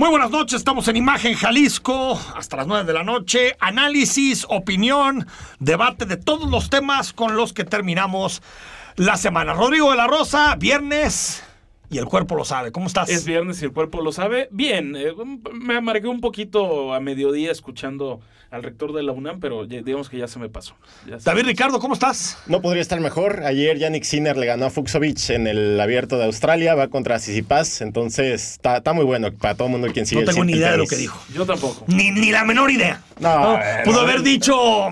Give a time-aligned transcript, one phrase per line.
[0.00, 3.54] Muy buenas noches, estamos en Imagen Jalisco hasta las 9 de la noche.
[3.60, 5.26] Análisis, opinión,
[5.58, 8.40] debate de todos los temas con los que terminamos
[8.96, 9.52] la semana.
[9.52, 11.44] Rodrigo de la Rosa, viernes
[11.90, 12.72] y el cuerpo lo sabe.
[12.72, 13.10] ¿Cómo estás?
[13.10, 14.48] Es viernes y el cuerpo lo sabe.
[14.52, 15.12] Bien, eh,
[15.52, 18.20] me amargué un poquito a mediodía escuchando
[18.50, 20.74] al rector de la UNAM, pero digamos que ya se me pasó.
[21.24, 22.38] David Ricardo, ¿cómo estás?
[22.46, 23.44] No podría estar mejor.
[23.44, 27.80] Ayer Yannick Sinner le ganó a Fuxovic en el abierto de Australia, va contra Sisipas,
[27.80, 30.22] entonces está, muy bueno para todo el mundo quien sigue.
[30.22, 31.20] No tengo ni idea de lo que dijo.
[31.32, 31.84] Yo tampoco.
[31.86, 33.02] Ni, ni la menor idea.
[33.20, 34.90] No, pudo haber dicho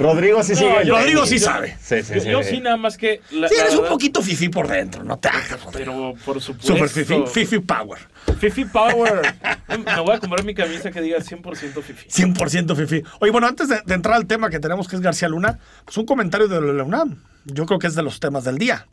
[0.00, 0.84] Rodrigo sí sigue.
[0.84, 1.76] Rodrigo sí sabe.
[1.80, 3.20] Sí, sí, yo, sí, nada más que.
[3.30, 6.72] La, sí, eres un poquito fifi por dentro, no te hagas, Pero por supuesto.
[6.72, 7.98] Super fifi, fifi power.
[8.38, 9.34] Fifi power.
[9.68, 12.08] Me voy a comprar mi camisa que diga 100% fifi.
[12.08, 13.02] 100% fifi.
[13.20, 16.06] Oye, bueno, antes de, entrar al tema que tenemos que es García Luna, pues un
[16.06, 17.22] comentario de la UNAM.
[17.44, 18.86] Yo creo que es de los temas del día.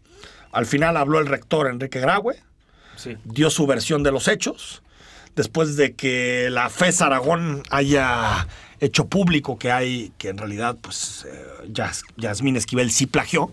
[0.52, 2.36] Al final habló el rector Enrique Graue.
[2.98, 3.16] Sí.
[3.24, 4.84] Dio su versión de los hechos.
[5.36, 8.48] Después de que la FES Aragón haya
[8.80, 11.72] hecho público que hay, que en realidad, pues, eh,
[12.18, 13.52] Yasmín Esquivel sí plagió.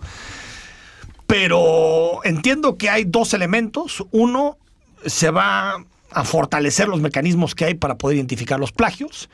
[1.27, 4.05] Pero entiendo que hay dos elementos.
[4.11, 4.59] Uno,
[5.07, 9.29] se va a fortalecer los mecanismos que hay para poder identificar los plagios.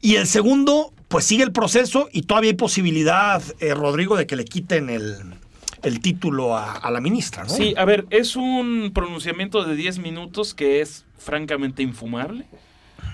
[0.00, 4.36] Y el segundo, pues sigue el proceso y todavía hay posibilidad, eh, Rodrigo, de que
[4.36, 7.50] le quiten el, título a, a, la ministra, ¿no?
[7.50, 12.46] Sí, a ver, es un pronunciamiento de 10 minutos que es francamente infumable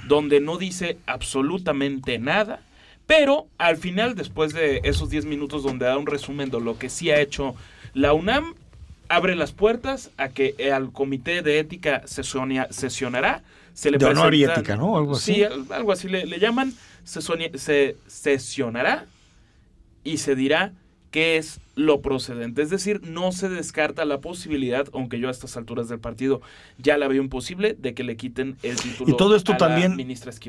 [0.07, 2.61] donde no dice absolutamente nada,
[3.07, 6.91] pero al final, después de esos 10 minutos donde da un resumen de lo que
[6.91, 7.55] sí ha hecho
[7.95, 8.55] la UNAM,
[9.09, 13.43] abre las puertas a que al comité de ética sesionará.
[13.73, 14.99] Se le de honor y ética, ¿no?
[14.99, 15.37] Algo así.
[15.37, 16.75] Sí, algo así le, le llaman.
[17.05, 17.23] Se
[18.07, 19.07] sesionará
[20.05, 20.73] y se dirá
[21.11, 22.63] qué es lo procedente.
[22.63, 26.41] Es decir, no se descarta la posibilidad, aunque yo a estas alturas del partido
[26.79, 29.13] ya la veo imposible, de que le quiten el título.
[29.13, 29.97] Y todo esto también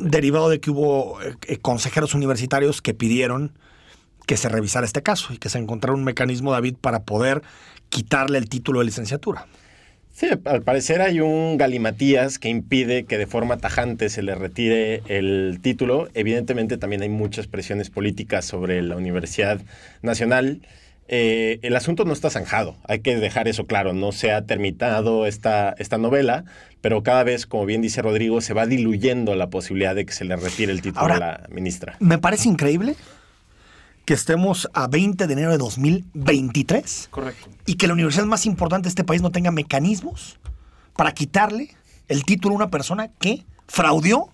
[0.01, 3.53] derivado de que hubo eh, eh, consejeros universitarios que pidieron
[4.25, 7.41] que se revisara este caso y que se encontrara un mecanismo, David, para poder
[7.89, 9.47] quitarle el título de licenciatura.
[10.19, 15.01] Sí, al parecer hay un galimatías que impide que de forma tajante se le retire
[15.07, 16.09] el título.
[16.13, 19.61] Evidentemente también hay muchas presiones políticas sobre la Universidad
[20.01, 20.59] Nacional.
[21.07, 25.25] Eh, el asunto no está zanjado, hay que dejar eso claro, no se ha terminado
[25.25, 26.43] esta, esta novela,
[26.81, 30.25] pero cada vez, como bien dice Rodrigo, se va diluyendo la posibilidad de que se
[30.25, 31.95] le retire el título a la ministra.
[32.01, 32.95] Me parece increíble
[34.09, 37.09] que estemos a 20 de enero de 2023.
[37.11, 37.47] Correcto.
[37.67, 40.39] Y que la universidad más importante de este país no tenga mecanismos
[40.95, 41.75] para quitarle
[42.07, 44.29] el título a una persona que fraudió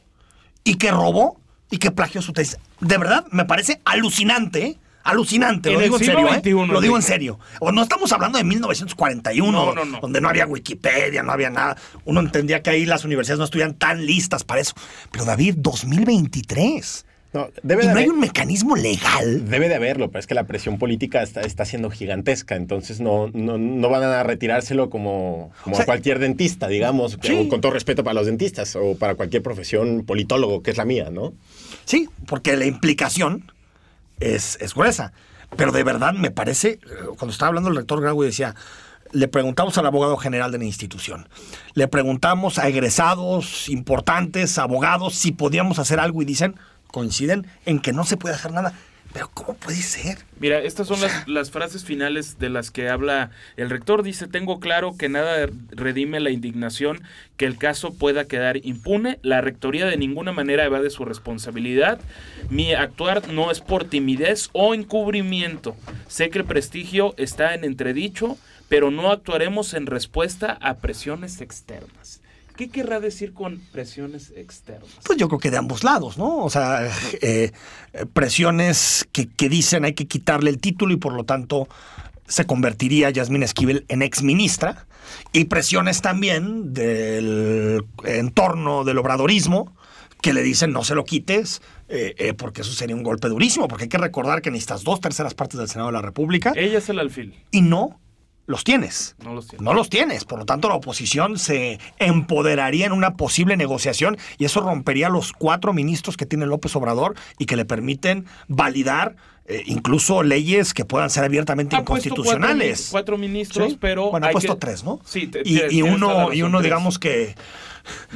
[0.63, 2.57] y que robó y que plagió su tesis.
[2.79, 4.79] De verdad, me parece alucinante, ¿eh?
[5.03, 6.67] Alucinante, lo digo en serio, ¿eh?
[6.71, 7.37] Lo digo en serio.
[7.59, 11.75] O no estamos hablando de 1941, donde no había Wikipedia, no había nada.
[12.05, 14.73] Uno entendía que ahí las universidades no estuvieran tan listas para eso.
[15.11, 17.05] Pero David, 2023.
[17.35, 19.49] No, debe y no hay un mecanismo legal.
[19.49, 23.27] Debe de haberlo, pero es que la presión política está, está siendo gigantesca, entonces no,
[23.33, 27.17] no, van a retirárselo como, como a cualquier dentista, digamos,
[27.49, 31.09] con todo respeto para los dentistas o para cualquier profesión politólogo, que es la mía,
[31.11, 31.33] ¿no?
[31.83, 33.51] Sí, porque la implicación
[34.21, 35.11] es, es gruesa.
[35.57, 36.79] Pero de verdad me parece,
[37.17, 38.55] cuando estaba hablando el rector Grau decía,
[39.11, 41.27] le preguntamos al abogado general de la institución,
[41.73, 46.55] le preguntamos a egresados importantes, abogados, si podíamos hacer algo y dicen,
[46.95, 48.73] coinciden en que no se puede hacer nada.
[49.11, 50.19] Pero ¿cómo puede ser?
[50.39, 54.01] Mira, estas son las, frases finales de las que habla el rector.
[54.01, 57.01] Dice, tengo claro que nada redime la indignación,
[57.35, 59.19] que el caso pueda quedar impune.
[59.23, 61.99] La rectoría de ninguna manera evade su responsabilidad.
[62.49, 65.75] Mi actuar no es por timidez o encubrimiento.
[66.07, 68.37] Sé que el prestigio está en entredicho,
[68.69, 72.21] pero no actuaremos en respuesta a presiones externas.
[72.55, 74.89] ¿Qué querrá decir con presiones externas?
[75.03, 76.37] Pues yo creo que de ambos lados, ¿no?
[76.37, 76.89] O sea,
[77.21, 77.51] eh,
[78.13, 81.67] presiones que, dicen hay que quitarle el título y por lo tanto
[82.27, 84.87] se convertiría Yasmín Esquivel en exministra.
[85.31, 89.75] Y presiones también del entorno del obradorismo
[90.21, 93.67] que le dicen no se lo quites, eh, eh, porque eso sería un golpe durísimo,
[93.67, 96.53] porque hay que recordar que necesitas dos terceras partes del Senado de la República.
[96.55, 97.35] Ella es el alfil.
[97.51, 97.99] Y no
[98.45, 99.15] los tienes.
[99.23, 99.63] No los tienes.
[99.63, 100.25] No los tienes.
[100.25, 105.33] Por lo tanto, la oposición se empoderaría en una posible negociación y eso rompería los
[105.33, 109.15] cuatro ministros que tiene López Obrador y que le permiten validar
[109.47, 112.87] eh, incluso leyes que puedan ser abiertamente inconstitucionales.
[112.91, 114.09] Cuatro, ministros, pero.
[114.09, 114.99] Bueno, ha puesto tres, ¿no?
[115.05, 117.35] Sí, y, uno, y uno digamos que.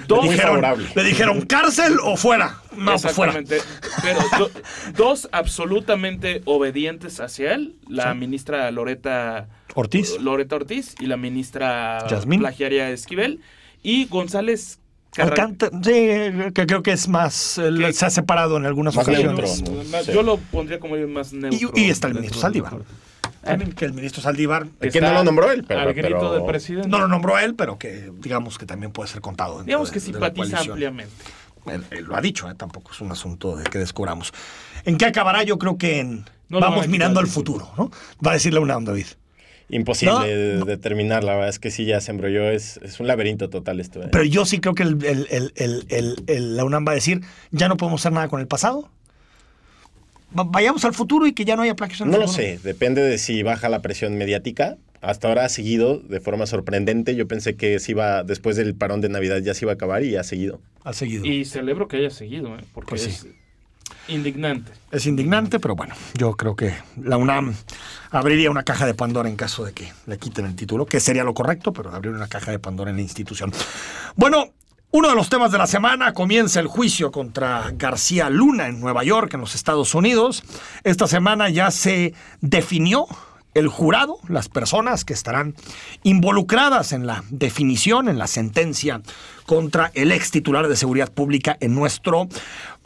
[0.08, 0.64] Dos, le, dijeron,
[0.96, 2.60] le dijeron cárcel o fuera.
[2.76, 3.40] No, pues fuera.
[4.02, 4.20] Pero
[4.98, 7.76] dos absolutamente obedientes hacia él.
[7.88, 10.20] La ministra Loreta Ortiz.
[10.20, 12.04] Loreta Ortiz y la ministra
[12.40, 13.42] plagiaria Esquivel.
[13.84, 14.79] Y González
[15.18, 15.92] Alcántara, sí,
[16.54, 19.62] que creo que es más, eh, Que- se ha separado en algunas Más ocasiones.
[19.62, 19.84] neutro, ¿no?
[19.90, 20.12] Más- Sí.
[20.14, 21.72] Yo lo pondría como más neutro.
[21.76, 22.74] Y, y está el ministro Saldívar.
[23.44, 26.46] También que el ministro Saldívar Que no lo nombró él, pero- Al grito pero- del
[26.46, 26.90] presidente.
[26.90, 29.64] no lo nombró él, pero que digamos que también puede ser contado.
[29.64, 31.14] Digamos de- que simpatiza ampliamente.
[31.66, 32.56] Él, él lo ha dicho, ¿eh?
[32.56, 34.34] tampoco es un asunto de que descubramos.
[34.86, 35.44] ¿En qué acabará?
[35.44, 37.92] Yo creo que en No vamos mirando al futuro, ¿no?
[38.26, 39.06] Va a decirle una David.
[39.70, 43.06] Imposible No, de determinar, la verdad es que sí ya se embrolló, es, es un
[43.08, 44.02] laberinto total esto.
[44.04, 44.10] ¿eh?
[44.12, 46.96] Pero yo sí creo que el- el- el- el- el- el- la UNAM va a
[46.96, 47.22] decir,
[47.52, 48.90] ya no podemos hacer nada con el pasado.
[50.38, 52.60] Va- Vayamos al futuro y que ya no haya plagios en el No lo sé,
[52.64, 54.78] depende de si baja la presión mediática.
[55.02, 57.16] Hasta ahora ha seguido de forma sorprendente.
[57.16, 60.04] Yo pensé que se iba, después del parón de Navidad ya se iba a acabar
[60.04, 60.60] y ha seguido.
[60.84, 61.26] Ha seguido.
[61.26, 62.64] Y celebro que haya seguido, ¿eh?
[62.74, 63.10] porque Pues sí.
[63.10, 63.28] es
[64.10, 64.72] indignante.
[64.92, 67.54] Es indignante, pero bueno, yo creo que la UNAM
[68.12, 71.24] abriría una caja de Pandora en caso de que le quiten el título, que sería
[71.24, 73.52] lo correcto, pero abrir una caja de Pandora en la institución.
[74.16, 74.52] Bueno,
[74.92, 79.04] uno de los temas de la semana comienza el juicio contra García Luna en Nueva
[79.04, 80.44] York, en los Estados Unidos.
[80.84, 83.06] Esta semana ya se definió
[83.54, 85.56] el jurado, las personas que estarán
[86.04, 89.02] involucradas en la definición, en la sentencia
[89.46, 92.28] contra el ex titular de seguridad pública en nuestro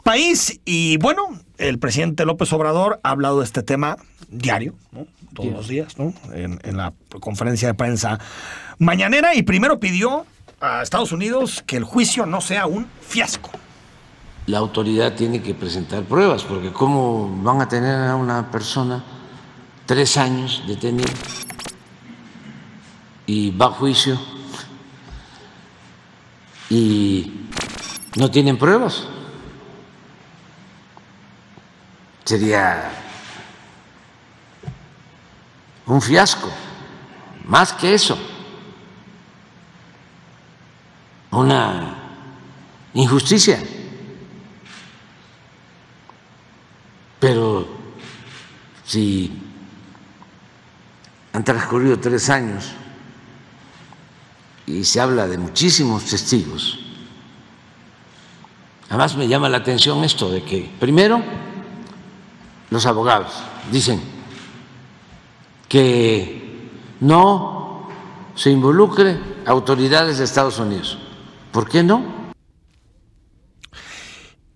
[0.04, 0.60] país.
[0.64, 1.22] Y bueno,
[1.58, 3.96] el presidente López Obrador ha hablado de este tema
[4.28, 5.06] diario, ¿no?
[5.34, 6.14] todos los días, ¿no?
[6.32, 8.20] en, en la conferencia de prensa
[8.78, 10.26] mañanera, y primero pidió
[10.60, 13.50] a Estados Unidos que el juicio no sea un fiasco.
[14.46, 19.02] la autoridad tiene que presentar pruebas, porque ¿cómo van a tener a una persona
[19.86, 21.10] tres años detenida
[23.26, 24.20] y va a juicio
[26.70, 27.32] y
[28.16, 29.08] no tienen pruebas?
[32.24, 32.90] Sería
[35.86, 36.50] un fiasco,
[37.44, 38.18] más que eso,
[41.30, 41.94] una
[42.94, 43.62] injusticia.
[47.20, 47.66] Pero
[48.86, 49.30] si
[51.32, 52.72] han transcurrido tres años
[54.66, 56.78] y se habla de muchísimos testigos,
[58.88, 61.22] además me llama la atención esto de que, primero,
[62.70, 64.00] los abogados dicen
[65.68, 66.68] que
[67.00, 67.88] no
[68.34, 70.98] se involucre autoridades de Estados Unidos.
[71.52, 72.32] ¿Por qué no?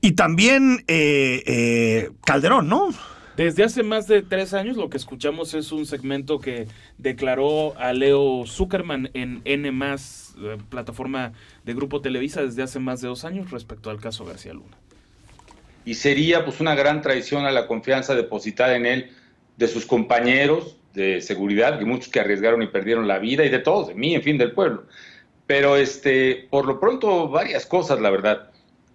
[0.01, 2.89] Y también eh, eh, Calderón, ¿no?
[3.37, 6.67] Desde hace más de tres años lo que escuchamos es un segmento que
[6.99, 11.33] declaró a Leo Zuckerman en N+, eh, plataforma
[11.65, 14.77] de Grupo Televisa desde hace más de dos años respecto al caso García Luna.
[15.89, 19.11] Y sería pues una gran traición a la confianza depositada en él
[19.57, 23.59] de sus compañeros de seguridad, que muchos que arriesgaron y perdieron la vida y de
[23.61, 24.85] todos, de mí, en fin, del pueblo.
[25.47, 28.51] Pero este, por lo pronto varias cosas, la verdad.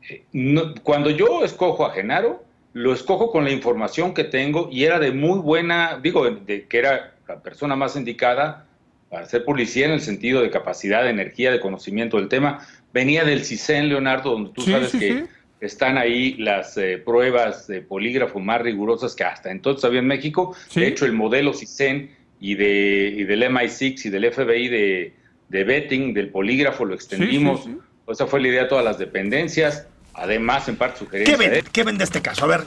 [0.07, 2.43] Eh, no- cuando yo escojo a Genaro,
[2.73, 6.67] lo escojo con la información que tengo y era de muy buena, digo, de, de
[6.67, 8.65] que era la persona más indicada
[9.09, 12.67] para ser policía en el sentido de capacidad, de energía, de conocimiento del tema.
[12.93, 15.23] Venía del CISEN, Leonardo, donde tú Sí, sabes sí, que sí.
[15.65, 20.55] Están ahí las eh, pruebas de polígrafo más rigurosas que hasta entonces había en México.
[20.69, 20.81] Sí.
[20.81, 25.13] De hecho, el modelo CISEN y, de, y del MI6 y del FBI de,
[25.49, 27.63] de betting, del polígrafo, lo extendimos.
[27.63, 27.79] sí, sí.
[28.11, 29.87] Esa fue la idea de todas las dependencias.
[30.13, 32.43] Además, en parte ¿Qué sugerencia de ven, ¿Qué ven de este caso?
[32.43, 32.61] A ver,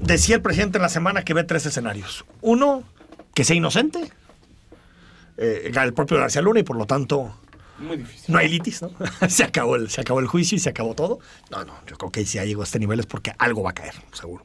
[0.00, 2.24] decía el presidente en la semana que ve tres escenarios.
[2.40, 2.84] Uno,
[3.34, 4.10] que sea inocente,
[5.36, 7.34] eh, el propio García Luna, y por lo tanto
[7.78, 8.32] Muy difícil.
[8.32, 8.90] no hay litis, ¿no?
[9.28, 11.20] se, acabó el, se acabó el juicio y se acabó todo.
[11.50, 13.70] No, no, yo creo que si ya llegó a este nivel es porque algo va
[13.70, 14.44] a caer, seguro.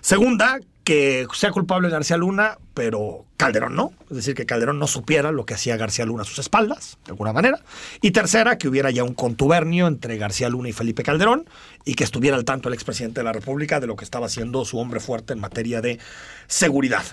[0.00, 3.92] Segunda, que sea culpable García Luna, pero Calderón no.
[4.08, 7.10] Es decir, que Calderón no supiera lo que hacía García Luna a sus espaldas, de
[7.10, 7.60] alguna manera.
[8.00, 11.44] Y tercera, que hubiera ya un contubernio entre García Luna y Felipe Calderón
[11.84, 14.64] y que estuviera al tanto el expresidente de la República de lo que estaba haciendo
[14.64, 15.98] su hombre fuerte en materia de
[16.46, 17.04] seguridad.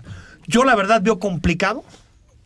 [0.47, 1.83] Yo la verdad veo complicado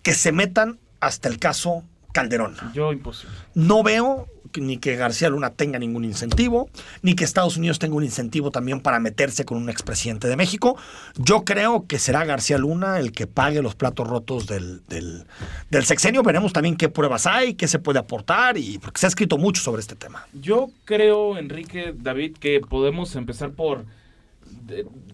[0.01, 2.55] que se metan hasta el caso Calderón.
[2.73, 3.35] Yo imposible.
[3.53, 6.69] No veo ni que García Luna tenga ningún incentivo,
[7.01, 10.77] ni que Estados Unidos tenga un incentivo también para meterse con un expresidente de México.
[11.17, 15.25] Yo creo que será García Luna el que pague los platos rotos del, del,
[15.69, 16.23] del sexenio.
[16.23, 19.61] Veremos también qué pruebas hay, qué se puede aportar, y porque se ha escrito mucho
[19.61, 20.25] sobre este tema.
[20.33, 23.85] Yo creo, Enrique, David, que podemos empezar por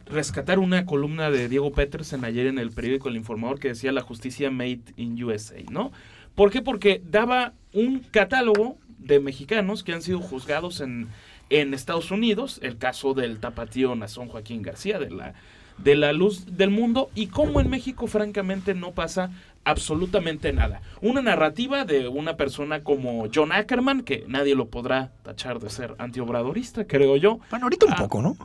[0.05, 4.01] rescatar una columna de Diego Petersen ayer en el periódico El Informador que decía la
[4.01, 5.91] justicia made in USA, ¿no?
[6.35, 6.61] ¿Por qué?
[6.61, 11.07] Porque daba un catálogo de mexicanos que han sido juzgados en,
[11.49, 15.33] en Estados Unidos, el caso del tapatío Nazón Joaquín García, de la
[15.77, 19.31] de la luz del mundo y cómo en México francamente no pasa
[19.67, 20.81] absolutamente nada.
[21.01, 25.95] Una narrativa de una persona como John Ackerman, que nadie lo podrá tachar de ser
[25.97, 27.39] antiobradorista, creo yo.
[27.49, 28.37] Bueno, ahorita un Ah, poco, ¿no?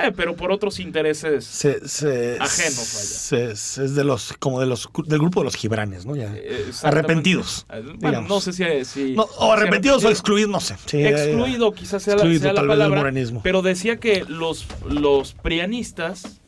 [0.00, 1.44] eh, pero por otros intereses.
[1.44, 6.06] Se, se- Ajenos, se- es de los, como de los, del grupo de los gibranes,
[6.06, 6.14] ¿no?
[6.14, 6.32] Ya.
[6.36, 7.66] eh, arrepentidos.
[7.68, 8.28] Eh, Bueno, digamos.
[8.28, 8.84] no sé si...
[8.84, 10.76] si No, o arrepentidos si o excluidos, no sé.
[10.86, 14.24] Sí, excluido quizás sea, la- Excluido, sea la, tal vez, del palabra, pero decía que
[14.28, 16.39] los, los prianistas,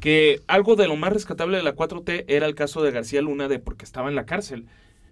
[0.00, 3.48] que algo de lo más rescatable de la 4T era el caso de García Luna,
[3.48, 4.66] de porque estaba en la cárcel.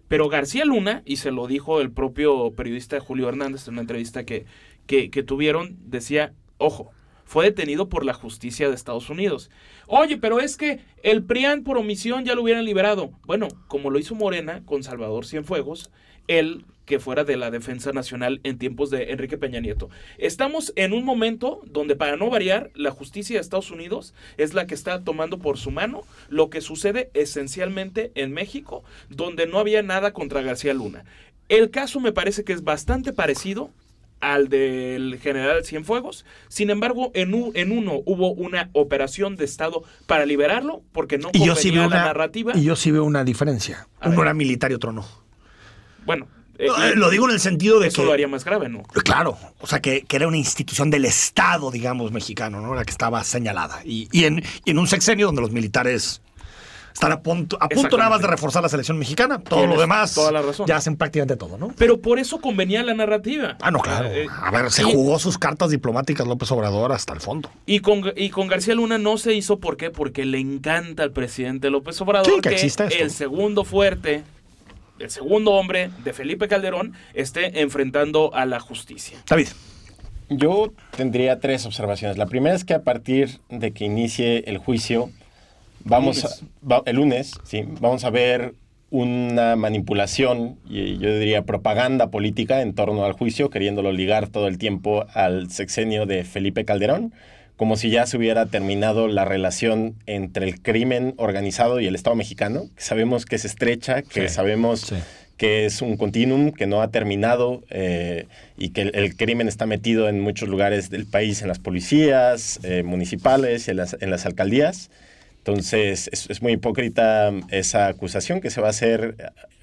[0.08, 4.24] Pero García Luna, y se lo dijo el propio periodista Julio Hernández en una entrevista
[4.24, 4.46] que,
[4.86, 6.90] que, tuvieron, decía, ojo,
[7.26, 9.50] fue detenido por la justicia de Estados Unidos.
[9.86, 13.10] Oye, pero es que el PRIAN por omisión ya lo hubieran liberado.
[13.26, 15.90] Bueno, como lo hizo Morena con Salvador Cienfuegos,
[16.28, 19.90] él que fuera de la Defensa Nacional en tiempos de Enrique Peña Nieto.
[20.16, 24.66] Estamos en un momento donde, para no variar, la justicia de Estados Unidos es la
[24.66, 29.82] que está tomando por su mano lo que sucede esencialmente en México, donde no había
[29.82, 31.04] nada contra García Luna.
[31.50, 33.70] El caso me parece que es bastante parecido
[34.20, 36.24] al del general Cienfuegos.
[36.48, 41.28] Sin embargo, en, u- en uno hubo una operación de Estado para liberarlo, porque no
[41.34, 42.52] Y yo sí veo la una, narrativa.
[42.56, 43.86] y yo sí veo una diferencia.
[44.00, 44.26] A Uno ver.
[44.28, 45.06] era militar y otro no.
[46.08, 46.26] Bueno,
[46.58, 48.06] eh, Eh, Lo digo en el sentido de eso que...
[48.06, 48.82] lo haría más grave, ¿no?
[49.04, 52.74] Claro, o sea, que, que era una institución del Estado, digamos, mexicano, ¿no?
[52.74, 53.80] La que estaba señalada.
[53.84, 56.20] Y, y en, y en un sexenio donde los militares
[56.92, 59.38] están a punto, a punto nada más de reforzar la selección mexicana.
[59.38, 60.66] Todo Tienes lo demás toda la razón.
[60.66, 61.72] ya hacen prácticamente todo, ¿no?
[61.78, 63.56] Pero por eso convenía la narrativa.
[63.60, 64.08] Ah, no, claro.
[64.10, 67.52] Eh, A ver, se y- jugó sus cartas diplomáticas López Obrador hasta el fondo.
[67.66, 69.90] Y con, y con García Luna no se hizo, ¿por qué?
[69.92, 73.00] Porque le encanta al presidente López Obrador Sí, que exista esto.
[73.00, 74.24] el segundo fuerte,
[74.98, 79.18] el segundo hombre de Felipe Calderón esté enfrentando a la justicia.
[79.28, 79.48] David.
[80.30, 82.18] Yo tendría tres observaciones.
[82.18, 85.10] La primera es que a partir de que inicie el juicio,
[85.84, 86.42] vamos Lunes.
[86.42, 88.54] a- va- el lunes, sí, vamos a ver
[88.90, 94.58] una manipulación y yo diría propaganda política en torno al juicio, queriéndolo ligar todo el
[94.58, 97.12] tiempo al sexenio de Felipe Calderón,
[97.58, 102.16] como si ya se hubiera terminado la relación entre el crimen organizado y el Estado
[102.16, 104.94] mexicano, que sabemos que es estrecha, que Sí, sabemos sí.
[105.36, 109.66] que es un continuum que no ha terminado eh, y que el, el crimen está
[109.66, 114.24] metido en muchos lugares del país, en las policías eh, municipales, en las, en las
[114.24, 114.90] alcaldías.
[115.38, 119.16] Entonces, es, es muy hipócrita esa acusación que se va a hacer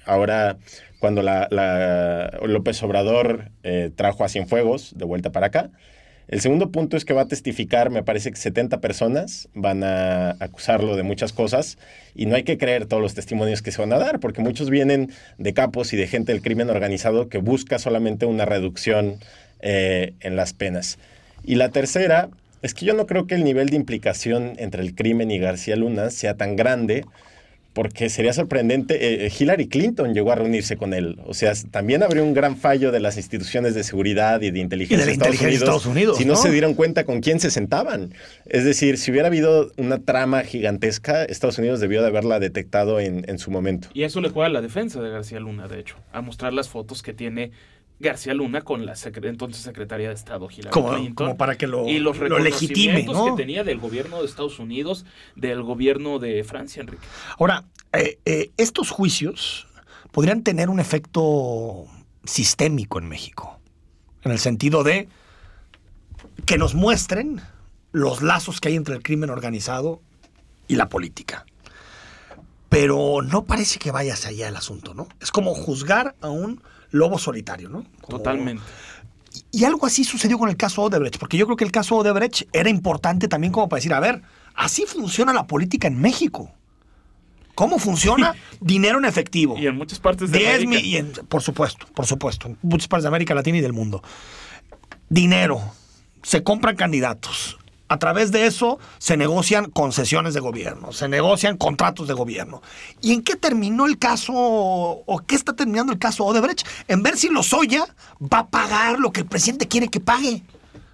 [0.04, 0.56] ahora
[0.98, 5.70] cuando la, la- López Obrador eh, trajo a Cienfuegos de vuelta para acá.
[6.28, 10.30] El segundo punto es que va a testificar, me parece que 70 personas van a
[10.40, 11.78] acusarlo de muchas cosas
[12.16, 14.68] y no hay que creer todos los testimonios que se van a dar, porque muchos
[14.68, 19.18] vienen de capos y de gente del crimen organizado que busca solamente una reducción
[19.60, 20.98] eh, en las penas.
[21.44, 22.28] Y la tercera
[22.62, 25.76] es que yo no creo que el nivel de implicación entre el crimen y García
[25.76, 27.04] Luna sea tan grande,
[27.76, 29.26] porque sería sorprendente.
[29.26, 31.20] eh, Hillary Clinton llegó a reunirse con él.
[31.26, 35.04] O sea, también habría un gran fallo de las instituciones de seguridad y de inteligencia,
[35.04, 36.38] la inteligencia de Estados Unidos, si no, ¿no?
[36.38, 38.14] se dieron cuenta con quién se sentaban.
[38.46, 43.28] Es decir, si hubiera habido una trama gigantesca, Estados Unidos debió de haberla detectado en,
[43.28, 43.88] en su momento.
[43.92, 46.70] Y eso le juega a la defensa de García Luna, de hecho, a mostrar las
[46.70, 47.50] fotos que tiene
[47.98, 51.14] García Luna con la secre- entonces secretaria de Estado Hillary Como, Clinton.
[51.14, 53.24] como para que lo, y los lo legitime, ¿no?
[53.36, 57.02] que tenía del gobierno de Estados Unidos, del gobierno de Francia, Enrique.
[57.38, 59.66] Ahora, eh, eh, estos juicios
[60.12, 61.86] podrían tener un efecto
[62.24, 63.58] sistémico en México,
[64.24, 65.08] en el sentido de
[66.44, 67.40] que nos muestren
[67.92, 70.02] los lazos que hay entre el crimen organizado
[70.68, 71.46] y la política.
[72.68, 75.08] Pero no parece que vaya hacia allá el asunto, ¿no?
[75.20, 77.84] Es como juzgar a un lobo solitario, ¿no?
[78.00, 78.62] Como- Totalmente.
[79.52, 82.42] y algo así sucedió con el caso Odebrecht, porque yo creo que el caso Odebrecht
[82.52, 84.22] era importante también como para decir, a ver,
[84.54, 86.50] así funciona la política en México.
[87.54, 89.56] ¿Cómo funciona dinero en efectivo?
[89.58, 90.70] Y en muchas partes de 10 América.
[90.70, 93.72] mi- y en- por supuesto, por supuesto, en muchas partes de América Latina y del
[93.72, 94.02] mundo.
[95.08, 95.60] Dinero,
[96.22, 97.58] se compran candidatos.
[97.88, 102.60] A través de eso se negocian concesiones de gobierno, se negocian contratos de gobierno.
[103.00, 106.66] ¿Y en qué terminó el caso o qué está terminando el caso Odebrecht?
[106.88, 107.86] En ver si Lozoya
[108.20, 110.42] va a pagar lo que el presidente quiere que pague.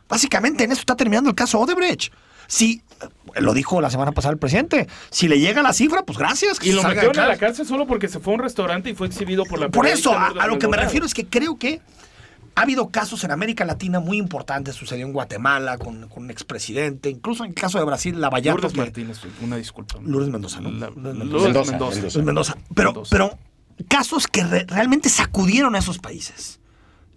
[0.08, 2.12] Básicamente en eso está terminando el caso Odebrecht.
[2.46, 6.18] Si, eh, lo dijo la semana pasada el presidente, si le llega la cifra, pues
[6.18, 6.58] gracias.
[6.58, 7.66] que Y lo metieron a la cárcel.
[7.66, 10.46] solo porque se fue a un restaurante y fue exhibido por la Por eso, a,
[10.46, 11.80] lo que me refiero es que creo que
[12.54, 14.74] ha habido casos en América Latina muy importantes.
[14.74, 18.56] Sucedió en Guatemala con, con un expresidente, incluso en el caso de Brasil, Lavallato.
[18.58, 19.96] Lourdes que- Martínez, una disculpa.
[20.02, 20.70] Lourdes Mendoza, ¿no?
[20.70, 21.72] La- Lourdes Lourdes Mendoza.
[21.72, 21.72] Mendoza.
[21.72, 22.56] Mendoza, Luis Mendoza.
[22.74, 23.10] Pero, Mendoza.
[23.10, 23.38] pero
[23.88, 26.60] casos que re- realmente sacudieron a esos países.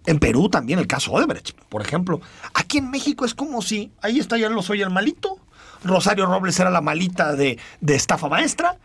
[0.06, 2.20] En Perú también el caso Odebrecht, por ejemplo.
[2.54, 5.38] Aquí en México es como si, ahí está ya lo soy el malito,
[5.84, 8.76] Rosario Robles era la malita de, de estafa maestra.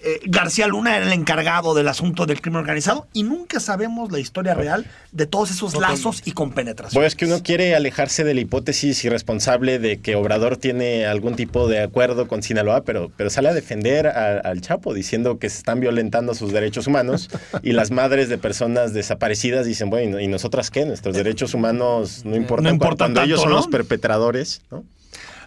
[0.00, 4.20] Eh, García Luna era el encargado del asunto del crimen organizado y nunca sabemos la
[4.20, 7.00] historia real de todos esos lazos y compenetración.
[7.00, 11.34] Pues es que uno quiere alejarse de la hipótesis irresponsable de que Obrador tiene algún
[11.34, 15.50] tipo de acuerdo con Sinaloa, pero, pero sale a defender a- al Chapo diciendo que
[15.50, 17.28] se están violentando sus derechos humanos
[17.64, 20.86] y las madres de personas desaparecidas dicen, bueno, ¿y nosotras qué?
[20.86, 23.56] Nuestros derechos humanos no importan, No cuando ellos son ¿no?
[23.56, 24.84] los perpetradores, ¿no?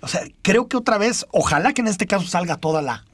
[0.01, 3.05] O sea, creo que otra vez, ojalá que en este caso salga toda la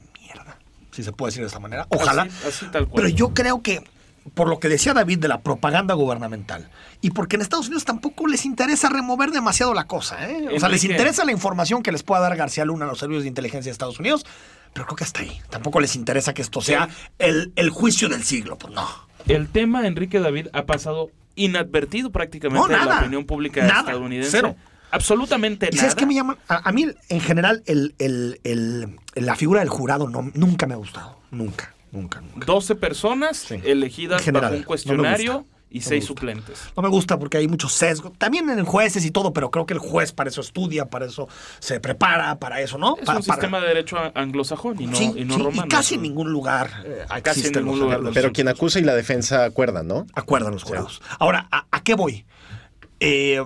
[0.98, 1.86] si se puede decir de esta manera.
[1.90, 2.22] Ojalá.
[2.22, 3.02] Así- así tal cual.
[3.04, 3.82] Pero yo creo que,
[4.34, 6.68] por lo que decía David de la propaganda gubernamental,
[7.00, 10.48] y porque en Estados Unidos tampoco les interesa remover demasiado la cosa, ¿eh?
[10.54, 13.22] O sea, les interesa la información que les pueda dar García Luna a los servicios
[13.22, 14.26] de inteligencia de Estados Unidos,
[14.74, 15.40] pero creo que hasta ahí.
[15.50, 16.88] Tampoco les interesa que esto sea
[17.18, 18.86] el, el juicio del siglo, pues no.
[19.26, 23.80] El tema, Enrique David, ha pasado inadvertido prácticamente No, en la opinión pública Nada.
[23.80, 24.30] estadounidense.
[24.30, 24.56] Cero.
[24.90, 25.80] Absolutamente ¿Y nada.
[25.82, 26.38] sabes qué me llama?
[26.48, 30.74] A, a mí, en general, el, el- el- la figura del jurado no, nunca me
[30.74, 31.18] ha gustado.
[31.30, 32.46] Nunca, nunca, nunca.
[32.46, 36.60] 12 personas elegidas En general, bajo un cuestionario y No seis suplentes.
[36.74, 38.10] No me gusta porque hay mucho sesgo.
[38.16, 41.28] También en jueces y todo, pero creo que el juez para eso estudia, para eso
[41.58, 42.94] se prepara, para eso, ¿no?
[42.94, 45.66] Es un para- sistema de derecho anglosajón y no, Sí, y no sí, romano.
[45.66, 48.48] y casi Es en un- ningún lugar eh, Casi en ningún lugar los- Pero quien
[48.48, 50.06] acusa y la defensa acuerdan, ¿no?
[50.14, 51.02] acuerdan los jurados.
[51.18, 52.24] Ahora, ¿a, a qué voy?
[53.00, 53.42] Eh,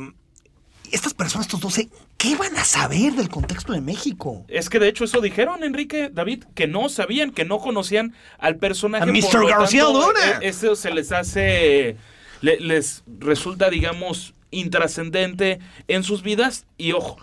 [0.93, 4.45] estas personas, estos 12, ¿qué van a saber del contexto de México?
[4.49, 8.57] Es que de hecho eso dijeron, Enrique, David, que no sabían, que no conocían al
[8.57, 9.05] personaje.
[9.05, 9.47] A Mr.
[9.49, 10.21] García tanto, Luna.
[10.41, 11.97] eh, Eso se les hace,
[12.43, 15.59] le- les resulta, digamos, intrascendente
[15.89, 16.67] en sus vidas.
[16.79, 17.17] Y ojo,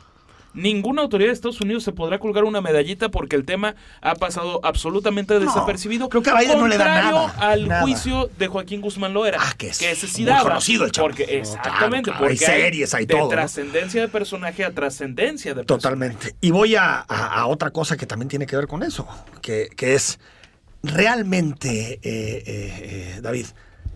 [0.53, 4.60] ninguna autoridad de Estados Unidos se podrá colgar una medallita porque el tema ha pasado
[4.63, 6.10] absolutamente desapercibido.
[6.10, 7.82] creo que a Biden no le da Contrario nada, al nada.
[7.84, 9.38] juicio de Joaquín Guzmán Loera.
[9.39, 11.08] Ah, que es ese sí muy daba, conocido el chavo.
[11.08, 13.29] Porque, No, exactamente, claro, claro, hay porque series, hay de todo, ¿no?
[13.29, 15.82] trascendencia de personaje a trascendencia de personaje.
[15.82, 16.36] Totalmente.
[16.41, 19.08] Y voy a, a- a otra cosa que también tiene que ver con eso,
[19.41, 20.20] que, que es
[20.94, 23.46] realmente, eh, eh, eh, David,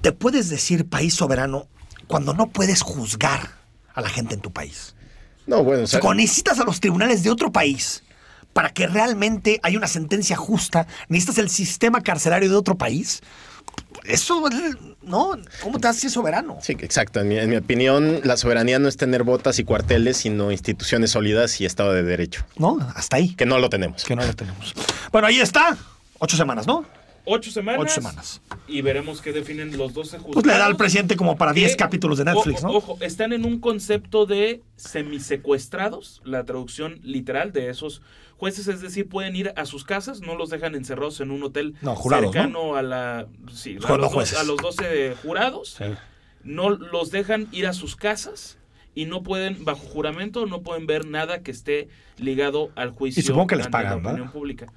[0.02, 1.68] ¿te puedes decir país soberano
[2.08, 3.50] cuando no puedes juzgar
[3.94, 4.96] a la gente en tu país?
[5.48, 8.04] No, bueno, o sea, cuando necesitas a los tribunales de otro país
[8.54, 13.22] para que realmente haya una sentencia justa, necesitas el sistema carcelario de otro país.
[14.04, 14.44] Eso,
[15.02, 15.32] ¿no?
[15.62, 16.58] ¿Cómo te haces soberano?
[16.62, 17.22] Sí, exacto.
[17.22, 21.12] En mi, en mi opinión, la soberanía no es tener botas y cuarteles, sino instituciones
[21.12, 22.78] sólidas y Estado de Derecho, ¿No?
[22.96, 23.34] Hasta ahí.
[23.36, 24.04] que no lo tenemos.
[24.04, 24.74] Que no lo tenemos.
[25.12, 25.78] Bueno, ahí está.
[26.20, 26.86] Ocho semanas, ¿no?
[27.26, 27.82] Ocho semanas.
[27.82, 28.42] Ocho semanas.
[28.68, 30.34] Y veremos qué definen los 12 juzgados.
[30.34, 32.78] Pues le da al presidente como para 10 Que, capítulos de Netflix, ojo, ¿no?
[32.78, 38.02] Ojo, están en un concepto de semisecuestrados, la traducción literal de esos
[38.38, 41.76] jueces, es decir, pueden ir a sus casas, no los dejan encerrados en un hotel
[41.82, 44.34] No, jurados, cercano a la sí, a los, jueces.
[44.34, 45.78] dos- a los 12 jurados,
[46.44, 48.58] no los dejan ir a sus casas
[48.96, 53.22] y no pueden, bajo juramento, no pueden ver nada que esté ligado al juicio.
[53.22, 54.12] Y supongo que les la pagan, ¿verdad?
[54.14, 54.68] opinión pública.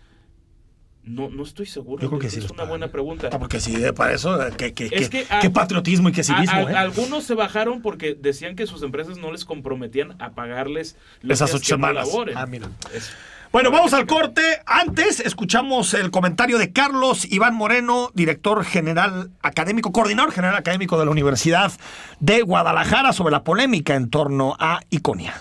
[1.07, 2.03] No, no estoy seguro.
[2.03, 2.69] Yo creo que sí Es una pagan.
[2.69, 3.29] buena pregunta.
[3.33, 6.09] Ah, porque sí, eh, para eso, eh, qué, qué- Es qué- que, ah, qué patriotismo
[6.09, 6.77] y qué civismo, A- a- ¿eh?
[6.77, 11.55] Algunos se bajaron porque decían que sus empresas no les comprometían a pagarles los Esas
[11.55, 12.09] ocho que no semanas.
[12.35, 12.69] Ah, mira.
[12.93, 13.13] Es-
[13.53, 14.43] Bueno, vamos al corte.
[14.67, 21.05] Antes escuchamos el comentario de Carlos Iván Moreno, director general académico, coordinador general académico de
[21.05, 21.73] la Universidad
[22.19, 25.35] de Guadalajara sobre la polémica en torno a Iconia.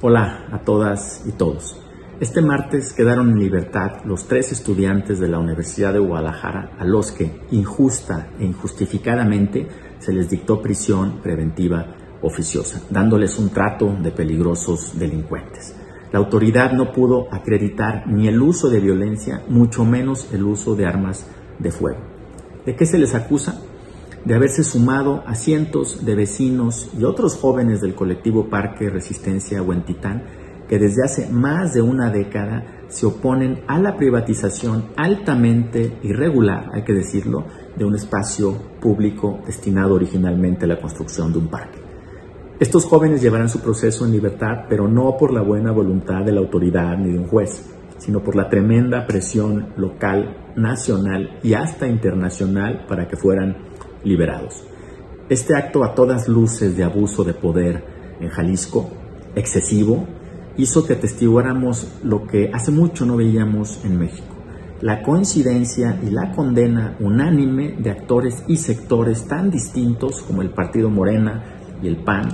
[0.00, 1.76] Hola a todas y todos.
[2.20, 7.12] Este martes quedaron en libertad los tres estudiantes de la Universidad de Guadalajara a los
[7.12, 9.66] que, injusta e injustificadamente,
[9.98, 15.74] se les dictó prisión preventiva oficiosa, dándoles un trato de peligrosos delincuentes.
[16.12, 20.84] La autoridad no pudo acreditar ni el uso de violencia, mucho menos el uso de
[20.84, 21.26] armas
[21.58, 22.00] de fuego.
[22.66, 23.62] ¿De qué se les acusa?
[24.24, 30.24] de haberse sumado a cientos de vecinos y otros jóvenes del colectivo Parque Resistencia Huentitán
[30.70, 36.84] que desde hace más de una década se oponen a la privatización altamente irregular, hay
[36.84, 37.44] que decirlo,
[37.76, 41.80] de un espacio público destinado originalmente a la construcción de un parque.
[42.60, 46.38] Estos jóvenes llevarán su proceso en libertad, pero no por la buena voluntad de la
[46.38, 52.84] autoridad ni de un juez, sino por la tremenda presión local, nacional y hasta internacional
[52.86, 53.56] para que fueran
[54.04, 54.62] liberados.
[55.28, 57.82] Este acto a todas luces de abuso de poder
[58.20, 58.88] en Jalisco,
[59.34, 60.06] excesivo,
[60.60, 64.36] hizo que atestiguáramos lo que hace mucho no veíamos en México,
[64.80, 70.90] la coincidencia y la condena unánime de actores y sectores tan distintos como el Partido
[70.90, 71.44] Morena
[71.82, 72.28] y el PAN,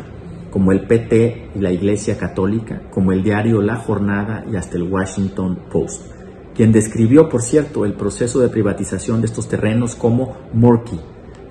[0.50, 4.84] como el PT y la Iglesia Católica, como el diario La Jornada y hasta el
[4.84, 6.10] Washington Post,
[6.54, 10.98] quien describió, por cierto, el proceso de privatización de estos terrenos como murky,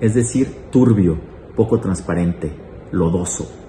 [0.00, 1.18] es decir, turbio,
[1.54, 2.52] poco transparente,
[2.90, 3.65] lodoso.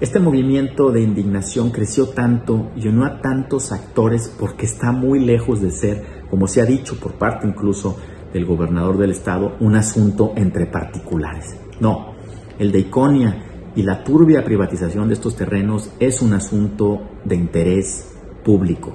[0.00, 5.60] Este movimiento de indignación creció tanto y unió a tantos actores porque está muy lejos
[5.60, 7.96] de ser, como se ha dicho por parte incluso
[8.32, 11.56] del gobernador del estado, un asunto entre particulares.
[11.78, 12.14] No,
[12.58, 18.12] el de Iconia y la turbia privatización de estos terrenos es un asunto de interés
[18.44, 18.92] público.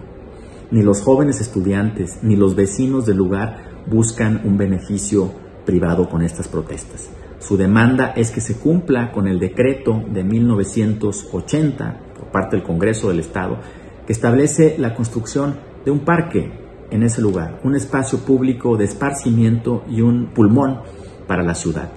[0.69, 5.31] Ni los jóvenes estudiantes ni los vecinos del lugar buscan un beneficio
[5.65, 7.09] privado con estas protestas.
[7.39, 13.09] Su demanda es que se cumpla con el decreto de 1980 por parte del Congreso
[13.09, 13.57] del Estado
[14.05, 16.51] que establece la construcción de un parque
[16.91, 20.81] en ese lugar, un espacio público de esparcimiento y un pulmón
[21.27, 21.91] para la ciudad.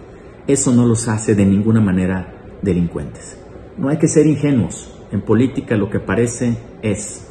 [0.46, 3.38] Eso no los hace de ninguna manera delincuentes.
[3.76, 4.88] No hay que ser ingenuos.
[5.11, 7.28] En política lo que parece es,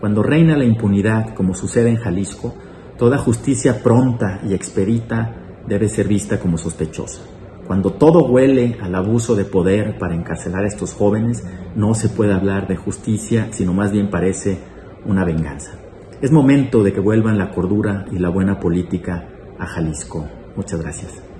[0.00, 2.54] cuando reina la impunidad, como sucede en Jalisco,
[2.98, 5.36] toda justicia pronta y expedita
[5.66, 7.33] debe ser vista como sospechosa.
[7.66, 12.34] Cuando todo huele al abuso de poder para encarcelar a estos jóvenes, no se puede
[12.34, 14.58] hablar de justicia, sino más bien parece
[15.06, 15.72] una venganza.
[16.20, 20.26] Es momento de que vuelvan la cordura y la buena política a Jalisco.
[20.56, 21.33] Muchas gracias.